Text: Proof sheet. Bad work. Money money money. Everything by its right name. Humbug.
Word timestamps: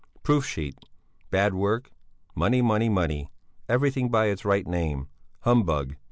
Proof 0.23 0.43
sheet. 0.47 0.79
Bad 1.29 1.53
work. 1.53 1.91
Money 2.33 2.63
money 2.63 2.89
money. 2.89 3.29
Everything 3.69 4.09
by 4.09 4.29
its 4.29 4.43
right 4.43 4.65
name. 4.65 5.07
Humbug. 5.41 5.95